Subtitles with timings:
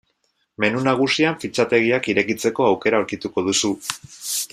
[0.63, 3.73] Menu nagusian fitxategiak irekitzeko aukera aurkituko duzu.